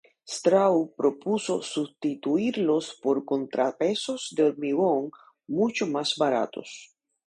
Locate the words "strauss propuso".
0.35-1.57